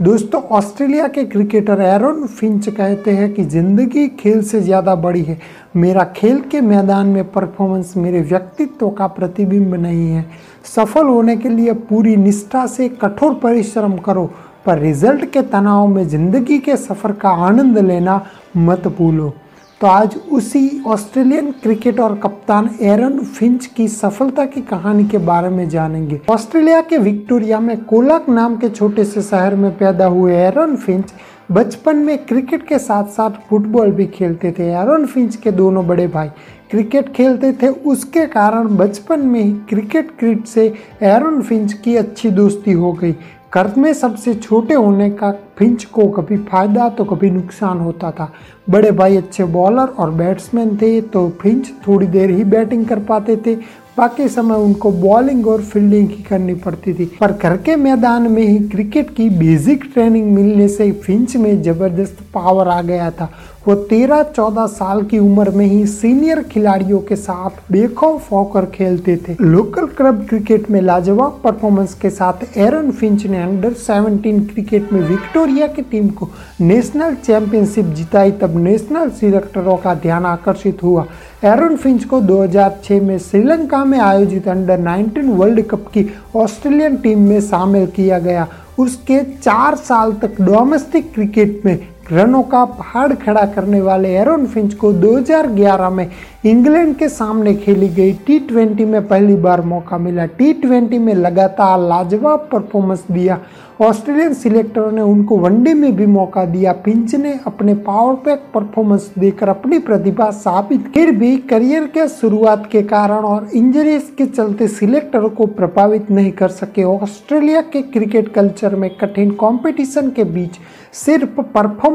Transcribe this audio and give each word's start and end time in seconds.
दोस्तों, 0.00 0.40
ऑस्ट्रेलिया 0.42 1.06
के 1.08 1.24
cricketer 1.24 1.80
Aaron 1.80 2.26
Finch 2.28 2.68
कहते 2.68 3.10
हैं 3.10 3.32
कि 3.34 3.44
ज़िंदगी 3.44 4.06
खेल 4.10 4.42
से 4.42 4.60
ज़्यादा 4.60 4.94
बड़ी 4.94 5.22
है। 5.22 5.38
मेरा 5.76 6.04
खेल 6.16 6.40
के 6.50 6.60
मैदान 6.60 7.06
में 7.06 7.30
परफॉर्मेंस 7.32 7.94
मेरे 7.96 8.20
व्यक्तित्व 8.22 8.90
का 8.90 9.06
प्रतिबिंब 9.06 9.74
नहीं 9.74 10.08
है। 10.08 10.24
सफल 10.66 11.06
होने 11.06 11.36
के 11.36 11.48
लिए 11.48 11.72
पूरी 11.88 12.14
निष्ठा 12.16 12.66
से 12.66 12.88
कठोर 13.02 13.34
परिश्रम 13.34 13.96
करो, 13.98 14.30
पर 14.66 14.78
रिज़ल्ट 14.78 15.24
के 15.32 15.42
तनाव 15.44 15.86
में 15.86 16.06
ज़िंदगी 16.08 16.58
के 16.58 16.76
सफ़र 16.76 17.12
का 17.14 17.30
आनंद 17.46 17.78
लेना 17.78 18.20
मत 18.56 18.88
भूलो। 18.88 19.32
तो 19.80 19.86
आज 19.86 20.14
उसी 20.32 20.82
ऑस्ट्रेलियन 20.86 21.50
क्रिकेट 21.52 21.98
और 22.00 22.14
कप्तान 22.18 22.68
एरन 22.82 23.18
फिंच 23.18 23.66
की 23.66 23.88
सफलता 23.88 24.44
की 24.44 24.60
कहानी 24.60 25.04
के 25.04 25.18
बारे 25.18 25.48
में 25.48 25.68
जानेंगे। 25.68 26.20
ऑस्ट्रेलिया 26.30 26.80
के 26.82 26.98
विक्टोरिया 26.98 27.58
में 27.60 27.84
कोलक 27.84 28.28
नाम 28.28 28.56
के 28.56 28.68
छोटे 28.68 29.04
से 29.04 29.22
शहर 29.22 29.56
में 29.56 29.70
पैदा 29.78 30.06
हुए 30.06 30.36
एरन 30.36 30.74
फिंच 30.76 31.12
बचपन 31.52 31.96
में 31.96 32.16
क्रिकेट 32.18 32.66
के 32.68 32.78
साथ 32.78 33.12
साथ 33.12 33.30
फुटबॉल 33.48 33.90
भी 33.90 34.06
खेलते 34.06 34.54
थे। 34.58 34.70
एरन 34.72 35.06
फिंच 35.06 35.36
के 35.36 35.50
दोनों 35.52 35.86
बड़े 35.86 36.06
भाई 36.08 36.28
क्रिकेट 36.70 37.12
खेलते 37.12 37.52
थे। 37.52 37.68
उसके 37.68 38.26
कारण 38.26 38.76
बचपन 38.76 39.26
में 39.26 39.40
ही 39.40 39.52
क्रिकेट 39.68 40.18
क्रिट 40.18 40.46
से 40.46 40.66
एरन 41.02 41.40
फिंच 41.42 41.72
की 41.74 41.96
अच्छी 41.96 42.30
दोस्ती 42.32 42.72
हो 42.72 42.92
गई। 42.92 43.12
कर्ज 43.56 43.76
में 43.78 43.92
सबसे 43.94 44.32
छोटे 44.34 44.74
होने 44.74 45.08
का 45.10 45.30
फिंच 45.58 45.84
को 45.84 46.06
कभी 46.08 46.36
फ़ायदा 46.38 46.88
तो 46.88 47.04
कभी 47.04 47.30
नुकसान 47.30 47.78
होता 47.80 48.10
था। 48.10 48.28
बड़े 48.70 48.90
भाई 48.92 49.16
अच्छे 49.16 49.44
बॉलर 49.54 49.94
और 49.98 50.10
बैट्समैन 50.10 50.76
थे 50.76 51.00
तो 51.00 51.28
फिंच 51.40 51.70
थोड़ी 51.86 52.06
देर 52.06 52.30
ही 52.30 52.44
बैटिंग 52.44 52.84
कर 52.86 52.98
पाते 53.04 53.36
थे। 53.46 53.54
बाकी 53.98 54.28
समय 54.28 54.56
उनको 54.56 54.90
बॉलिंग 54.92 55.46
और 55.46 55.62
फील्डिंग 55.62 56.08
ही 56.08 56.22
करनी 56.22 56.54
पड़ती 56.56 56.94
थी। 56.94 57.04
पर 57.20 57.32
घर 57.32 57.56
के 57.58 57.76
मैदान 57.78 58.30
में 58.32 58.42
ही 58.42 58.58
क्रिकेट 58.68 59.14
की 59.16 59.30
बेसिक 59.38 59.84
ट्रेनिंग 59.94 60.32
मिलने 60.34 60.68
से 60.68 60.90
फिंच 60.92 61.36
में 61.36 61.62
ज़बरदस्त 61.62 62.18
पावर 62.34 62.68
आ 62.68 62.80
गया 62.82 63.10
था। 63.10 63.30
वो 63.68 63.74
तेरह 63.74 64.22
चौदह 64.22 64.66
साल 64.66 65.02
की 65.02 65.18
उम्र 65.18 65.50
में 65.50 65.64
ही 65.66 65.86
सीनियर 65.86 66.42
खिलाड़ियों 66.42 66.98
के 66.98 67.16
साथ 67.16 67.72
बेखौफ 67.72 68.30
होकर 68.32 68.64
खेलते 68.64 69.16
थे। 69.16 69.36
लोकल 69.40 69.86
क्लब 69.86 70.26
क्रिकेट 70.28 70.70
में 70.70 70.80
लाजवाब 70.80 71.40
परफॉर्मेंस 71.44 71.94
के 71.94 72.10
साथ 72.10 72.58
एरन 72.58 72.90
फिंच 72.90 73.26
ने 73.26 73.42
अंडर 73.42 73.72
17 73.72 74.46
क्रिकेट 74.48 74.92
में 74.92 75.00
विक्टोरिया 75.00 75.66
की 75.66 75.82
टीम 75.82 76.08
को 76.08 76.28
नेशनल 76.60 77.14
चैंपियनशिप 77.14 77.84
जिताई, 77.86 78.30
तब 78.30 78.56
नेशनल 78.58 79.10
सिलेक्टरों 79.10 79.76
का 79.76 79.94
ध्यान 79.94 80.26
आकर्षित 80.26 80.82
हुआ। 80.82 81.06
एरन 81.44 81.76
फिंच 81.76 82.04
को 82.04 82.20
2006 82.20 83.00
में 83.00 83.18
श्रीलंका 83.18 83.84
में 83.84 83.98
आयोजित 83.98 84.48
अंडर 84.48 84.80
19 84.80 85.28
वर्ल्ड 85.30 85.66
कप 85.66 85.86
की 85.88 86.08
ऑस्ट्रेलियन 86.36 86.96
टीम 86.96 87.28
में 87.28 87.40
शामिल 87.40 87.86
किया 87.86 88.18
गया। 88.18 88.46
उसके 88.78 89.20
चार 89.20 89.74
साल 89.74 90.12
तक 90.12 90.40
डोमेस्टिक 90.40 91.12
क्रिकेट 91.14 91.62
में 91.64 91.78
रनों 92.12 92.42
का 92.42 92.64
पहाड़ 92.64 93.12
खड़ा 93.12 93.44
करने 93.46 93.80
वाले 93.80 94.08
एरोन 94.16 94.46
फिंच 94.46 94.74
को 94.74 94.92
2011 94.92 95.90
में 95.90 96.10
इंग्लैंड 96.44 96.94
के 96.96 97.08
सामने 97.08 97.54
खेली 97.54 97.88
गई 97.88 98.12
टी 98.26 98.38
ट्वेंटी 98.38 98.84
में 98.84 99.06
पहली 99.08 99.34
बार 99.36 99.60
मौका 99.60 99.98
मिला। 99.98 100.26
टी 100.26 100.52
ट्वेंटी 100.52 100.98
में 100.98 101.14
लगातार 101.14 101.78
लाजवाब 101.80 102.48
परफॉर्मेंस 102.52 103.04
दिया। 103.12 103.38
ऑस्ट्रेलियन 103.80 104.34
सिलेक्टरों 104.34 104.92
ने 104.92 105.00
उनको 105.00 105.36
वनडे 105.36 105.72
में 105.74 105.96
भी 105.96 106.06
मौका 106.06 106.44
दिया। 106.44 106.72
पिंच 106.84 107.14
ने 107.14 107.38
अपने 107.46 107.74
पावर 107.74 108.14
पैक 108.14 108.44
परफॉर्मेंस 108.54 109.10
देकर 109.18 109.48
अपनी 109.48 109.78
प्रतिभा 109.78 110.30
साबित 110.30 110.86
फिर 110.94 111.10
भी 111.10 111.36
करियर 111.50 111.86
के 111.86 112.08
शुरुआत 112.08 112.68
के 112.72 112.82
कारण 112.82 113.24
और 113.24 113.48
इंजरीज 113.54 114.10
के 114.18 114.26
चलते 114.26 114.68
सिलेक्टरों 114.68 115.30
को 115.30 115.46
प्रभावित 115.46 116.10
नहीं 116.10 116.32
कर 116.32 116.48
सके। 116.48 116.84
ऑस्ट्रेलिया 116.84 117.60
के 117.62 117.82
क्रिकेट 117.82 118.32
कल्चर 118.34 118.74
में 118.74 118.90
कठिन 118.96 119.30
कंपटीशन 119.30 120.10
के 120.10 120.24
बीच 120.24 120.58
सिर्फ़ 120.92 121.40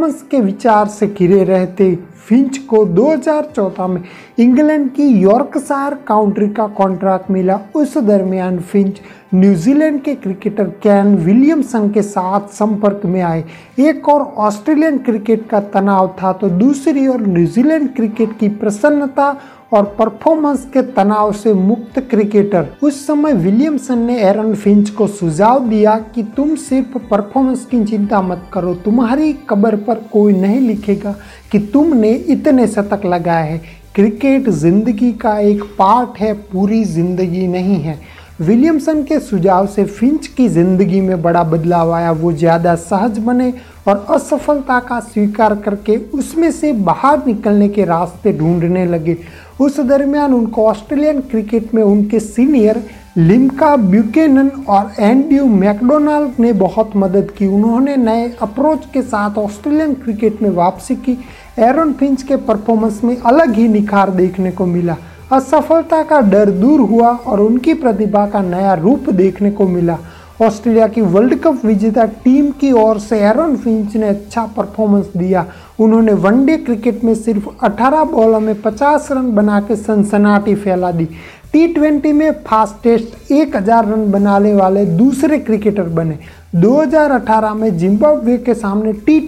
परफॉर्मेंस 0.00 0.22
के 0.30 0.40
विचार 0.40 0.86
से 0.88 1.06
घिरे 1.06 1.42
रहते 1.44 1.94
फिंच 2.28 2.58
को 2.68 2.84
2014 2.86 3.88
में 3.88 4.02
इंग्लैंड 4.38 4.90
की 4.94 5.06
यॉर्कशायर 5.22 5.94
काउंट्री 6.06 6.48
का 6.48 6.66
कॉन्ट्रैक्ट 6.78 7.30
मिला। 7.30 7.58
उस 7.74 7.96
दरमियान 7.98 8.58
फिंच 8.60 9.00
न्यूजीलैंड 9.34 10.00
के 10.02 10.14
क्रिकेटर 10.14 10.70
कैन 10.82 11.14
विलियमसन 11.16 11.90
के 11.90 12.02
साथ 12.02 12.48
संपर्क 12.54 13.04
में 13.04 13.20
आए। 13.22 13.44
एक 13.78 14.08
और 14.08 14.20
ऑस्ट्रेलियन 14.46 14.98
क्रिकेट 14.98 15.48
का 15.48 15.60
तनाव 15.74 16.08
था 16.22 16.32
तो 16.32 16.48
दूसरी 16.58 17.06
ओर 17.08 17.26
न्यूजीलैंड 17.26 17.94
क्रिकेट 17.96 18.38
की 18.38 18.48
प्रसन्नता 18.60 19.32
और 19.72 19.84
परफॉर्मेंस 19.98 20.64
के 20.72 20.82
तनाव 20.92 21.32
से 21.32 21.52
मुक्त 21.54 21.98
क्रिकेटर 22.00 22.68
उस 22.82 23.06
समय 23.06 23.32
विलियमसन 23.34 23.98
ने 23.98 24.18
एरन 24.20 24.54
फिंच 24.54 24.90
को 24.90 25.06
सुझाव 25.08 25.68
दिया 25.68 25.98
कि 26.14 26.22
तुम 26.36 26.54
सिर्फ़ 26.58 26.98
परफॉर्मेंस 27.00 27.64
की 27.66 27.84
चिंता 27.84 28.20
मत 28.22 28.48
करो, 28.52 28.74
तुम्हारी 28.74 29.32
कब्र 29.50 29.76
पर 29.78 30.00
कोई 30.12 30.32
नहीं 30.32 30.60
लिखेगा 30.60 31.14
कि 31.52 31.58
तुमने 31.72 32.12
इतने 32.12 32.66
शतक 32.66 33.06
लगाए 33.06 33.50
हैं। 33.50 33.62
क्रिकेट 33.94 34.48
ज़िंदगी 34.48 35.12
का 35.12 35.38
एक 35.38 35.62
पार्ट 35.78 36.18
है, 36.18 36.32
पूरी 36.32 36.84
ज़िंदगी 36.84 37.46
नहीं 37.48 37.76
है। 37.76 37.98
विलियमसन 38.40 39.02
के 39.02 39.18
सुझाव 39.20 39.66
से 39.66 39.84
फिंच 39.84 40.26
की 40.26 40.46
ज़िंदगी 40.48 41.00
में 41.00 41.20
बड़ा 41.22 41.42
बदलाव 41.44 41.92
आया। 41.92 42.10
वो 42.12 42.32
ज़्यादा 42.32 42.74
सहज 42.74 43.18
बने 43.18 43.52
और 43.88 44.06
असफलता 44.10 44.78
का 44.80 45.00
स्वीकार 45.00 45.54
करके 45.56 45.96
उसमें 46.14 46.50
से 46.50 46.72
बाहर 46.72 47.26
निकलने 47.26 47.68
के 47.68 47.84
रास्ते 47.84 48.32
ढूँढने 48.32 48.84
लगे। 48.86 49.16
उस 49.60 49.80
दरमियान 49.80 50.34
उनको 50.34 50.66
ऑस्ट्रेलियन 50.66 51.20
क्रिकेट 51.20 51.74
में 51.74 51.82
उनके 51.82 52.20
सीनियर 52.20 52.82
लिमका 53.16 53.74
ब्यूकेनन 53.76 54.50
और 54.68 54.92
एंड्यू 55.00 55.44
मैकडोनाल्ड 55.46 56.40
ने 56.40 56.52
बहुत 56.54 56.96
मदद 56.96 57.30
की। 57.38 57.46
उन्होंने 57.46 57.96
नए 57.96 58.28
अप्रोच 58.42 58.86
के 58.92 59.02
साथ 59.02 59.38
ऑस्ट्रेलियन 59.38 59.94
क्रिकेट 59.94 60.42
में 60.42 60.50
वापसी 60.52 60.96
की। 60.96 61.18
एरन 61.58 61.92
फिंच 61.92 62.22
के 62.22 62.36
परफॉर्मेंस 62.38 63.00
में 63.04 63.16
अलग 63.16 63.54
ही 63.54 63.68
निखार 63.68 64.10
देखने 64.12 64.50
को 64.50 64.66
मिला। 64.66 64.96
असफलता 65.32 66.02
का 66.02 66.20
डर 66.20 66.50
दूर 66.50 66.80
हुआ 66.80 67.08
और 67.08 67.40
उनकी 67.40 67.74
प्रतिभा 67.74 68.26
का 68.26 68.40
नया 68.42 68.74
रूप 68.74 69.10
देखने 69.10 69.50
को 69.50 69.66
मिला। 69.68 69.98
ऑस्ट्रेलिया 70.42 70.86
की 70.88 71.00
वर्ल्ड 71.00 71.34
कप 71.40 71.64
विजेता 71.64 72.04
टीम 72.24 72.50
की 72.50 72.72
ओर 72.72 72.98
से 72.98 73.18
एरन 73.20 73.56
फिंच 73.56 73.96
ने 73.96 74.08
अच्छा 74.08 74.44
परफॉर्मेंस 74.56 75.10
दिया। 75.16 75.44
उन्होंने 75.80 76.12
वनडे 76.12 76.56
क्रिकेट 76.56 77.04
में 77.04 77.14
सिर्फ़ 77.14 77.48
18 77.64 78.04
बॉलों 78.04 78.40
में 78.40 78.54
50 78.62 79.08
रन 79.12 79.30
बना 79.34 79.60
के 79.60 79.76
सनसनाटी 79.76 80.54
फैला 80.54 80.90
दी। 80.90 81.08
टी 81.52 81.66
ट्वेंटी 81.66 82.12
में 82.12 82.30
फास्टेस्ट 82.46 83.32
1000 83.32 83.84
रन 83.84 84.10
बनाने 84.12 84.52
वाले 84.54 84.84
दूसरे 84.86 85.38
क्रिकेटर 85.38 85.82
बने। 85.82 86.18
2018 86.56 87.54
में 87.54 87.78
जिम्बाब्वे 87.78 88.36
के 88.38 88.54
सामने 88.54 88.92
टी 88.92 89.20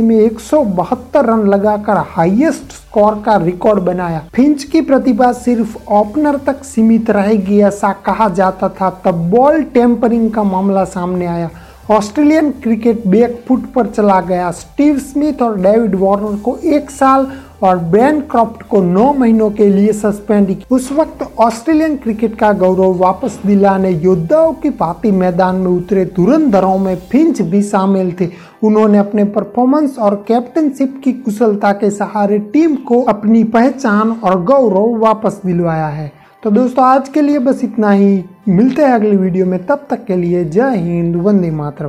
में 0.00 0.16
एक 0.16 0.40
रन 1.16 1.46
लगाकर 1.48 2.02
हाईएस्ट 2.06 2.72
स्कोर 2.72 3.22
का 3.26 3.36
रिकॉर्ड 3.36 3.82
बनाया। 3.82 4.24
फिंच 4.34 4.64
की 4.64 4.80
प्रतिभा 4.80 5.32
सिर्फ़ 5.32 5.76
ओपनर 5.92 6.36
तक 6.36 6.64
सीमित 6.64 7.10
रहेगी 7.10 7.60
ऐसा 7.60 7.92
कहा 8.06 8.28
जाता 8.28 8.68
था। 8.68 8.90
तब 9.04 9.30
बॉल 9.30 9.62
टेम्परिंग 9.62 10.30
का 10.30 10.42
मामला 10.42 10.84
सामने 10.84 11.26
आया। 11.26 11.50
ऑस्ट्रेलियन 11.90 12.50
क्रिकेट 12.50 13.06
बैकफुट 13.06 13.72
पर 13.72 13.86
चला 13.86 14.20
गया। 14.20 14.50
स्टीव 14.50 14.98
स्मिथ 14.98 15.42
और 15.42 15.60
डेविड 15.60 15.94
वार्नर 15.94 16.36
को 16.36 16.58
एक 16.64 16.90
साल 16.90 17.26
और 17.62 17.78
ब्रैन 17.78 18.20
क्रॉफ्ट 18.20 18.62
को 18.62 18.82
नौ 18.82 19.12
महीनों 19.12 19.50
के 19.50 19.68
लिए 19.68 19.92
सस्पेंड 19.92 20.56
उस 20.70 20.92
वक्त 20.92 21.28
ऑस्ट्रेलियन 21.38 21.96
क्रिकेट 21.96 22.36
का 22.36 22.52
गौरव 22.52 22.98
वापस 22.98 23.40
दिलाने 23.46 23.90
योद्धाओं 23.90 24.52
की 24.52 24.70
पाती 24.70 25.10
मैदान 25.10 25.56
में 25.56 25.66
उतरे 25.66 26.04
धुरंधरों 26.04 26.78
में 26.78 26.96
फिंच 26.96 27.42
भी 27.42 27.62
शामिल 27.62 28.14
थे। 28.20 28.28
उन्होंने 28.62 28.98
अपने 28.98 29.24
परफॉर्मेंस 29.24 29.98
और 29.98 30.24
कैप्टनशिप 30.28 31.00
की 31.04 31.12
कुशलता 31.12 31.72
के 31.72 31.90
सहारे 31.90 32.38
टीम 32.38 32.76
को 32.76 33.02
अपनी 33.02 33.44
पहचान 33.44 34.10
और 34.10 34.44
गौरव 34.44 34.98
वापस 34.98 35.40
दिलवाया 35.46 35.86
है। 35.86 36.12
तो 36.42 36.50
दोस्तों, 36.50 36.84
आज 36.84 37.08
के 37.08 37.20
लिए 37.20 37.38
बस 37.38 37.64
इतना 37.64 37.90
ही। 37.90 38.24
मिलते 38.48 38.82
हैं 38.82 38.92
अगली 38.92 39.16
वीडियो 39.16 39.46
में। 39.46 39.66
तब 39.66 39.86
तक 39.90 40.04
के 40.04 40.16
लिए 40.16 40.44
जय 40.44 40.76
हिंद, 40.76 41.16
वंदे 41.16 41.50
मातरम। 41.50 41.86